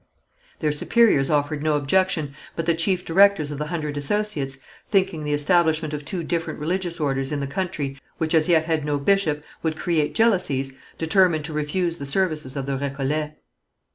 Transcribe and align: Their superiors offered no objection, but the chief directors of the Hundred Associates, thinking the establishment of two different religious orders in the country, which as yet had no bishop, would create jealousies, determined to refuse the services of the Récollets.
Their 0.61 0.71
superiors 0.71 1.29
offered 1.29 1.61
no 1.61 1.75
objection, 1.75 2.33
but 2.55 2.65
the 2.65 2.73
chief 2.73 3.05
directors 3.05 3.51
of 3.51 3.59
the 3.59 3.67
Hundred 3.67 3.97
Associates, 3.97 4.57
thinking 4.89 5.23
the 5.23 5.33
establishment 5.33 5.93
of 5.93 6.05
two 6.05 6.23
different 6.23 6.59
religious 6.59 6.99
orders 6.99 7.31
in 7.31 7.39
the 7.39 7.45
country, 7.45 8.01
which 8.17 8.33
as 8.33 8.49
yet 8.49 8.65
had 8.65 8.83
no 8.83 8.97
bishop, 8.97 9.43
would 9.61 9.75
create 9.77 10.15
jealousies, 10.15 10.73
determined 10.97 11.45
to 11.45 11.53
refuse 11.53 11.99
the 11.99 12.07
services 12.07 12.55
of 12.55 12.65
the 12.65 12.79
Récollets. 12.79 13.35